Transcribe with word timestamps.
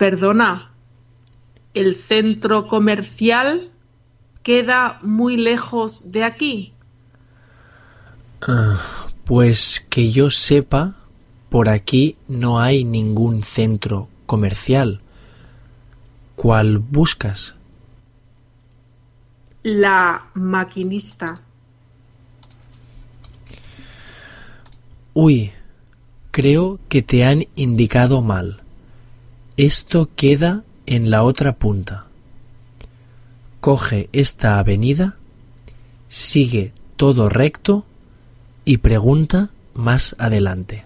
Perdona, 0.00 0.70
¿el 1.74 1.94
centro 1.94 2.68
comercial 2.68 3.70
queda 4.42 4.98
muy 5.02 5.36
lejos 5.36 6.10
de 6.10 6.24
aquí? 6.24 6.72
Ah, 8.40 8.80
pues 9.26 9.86
que 9.90 10.10
yo 10.10 10.30
sepa, 10.30 10.94
por 11.50 11.68
aquí 11.68 12.16
no 12.28 12.60
hay 12.60 12.82
ningún 12.82 13.42
centro 13.42 14.08
comercial. 14.24 15.02
¿Cuál 16.34 16.78
buscas? 16.78 17.54
La 19.62 20.30
maquinista. 20.32 21.34
Uy, 25.12 25.52
creo 26.30 26.78
que 26.88 27.02
te 27.02 27.22
han 27.26 27.44
indicado 27.54 28.22
mal. 28.22 28.62
Esto 29.56 30.08
queda 30.16 30.64
en 30.86 31.10
la 31.10 31.22
otra 31.22 31.56
punta. 31.56 32.06
Coge 33.60 34.08
esta 34.12 34.58
avenida, 34.58 35.16
sigue 36.08 36.72
todo 36.96 37.28
recto 37.28 37.84
y 38.64 38.78
pregunta 38.78 39.50
más 39.74 40.16
adelante. 40.18 40.84